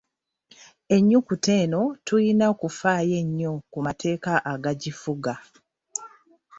Ennyukuta 0.95 1.51
eno 1.63 1.81
tulina 2.05 2.43
okufaayo 2.53 3.13
ennyo 3.23 3.51
ku 3.71 3.77
mateeka 3.85 4.31
agagifuga. 4.53 5.33